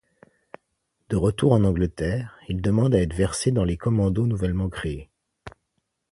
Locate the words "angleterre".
1.63-2.35